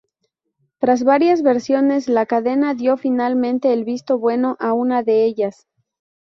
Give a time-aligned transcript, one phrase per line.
[0.79, 5.67] Tras varias versiones la cadena dio finalmente el visto bueno a una de ellas.